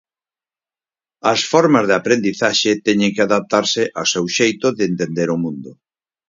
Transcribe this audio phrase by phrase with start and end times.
[1.33, 5.71] As formas de aprendizaxe teñen que adaptarse ao seu xeito de entender o mundo.